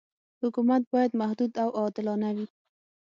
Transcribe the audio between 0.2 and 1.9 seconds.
حکومت باید محدود او